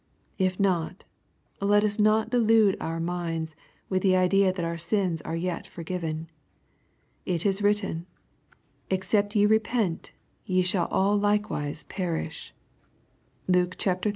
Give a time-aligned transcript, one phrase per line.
[0.39, 1.03] If not,
[1.59, 3.55] let us not delude our minds
[3.87, 6.27] with the idea that our sins are yet forgiven.
[7.23, 8.07] It is written,"
[8.97, 10.11] Except ye repent,
[10.43, 12.51] ye shall all likewise perish.'*
[13.47, 14.09] (Luke xiii.